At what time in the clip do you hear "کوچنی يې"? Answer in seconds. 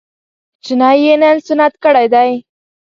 0.57-1.13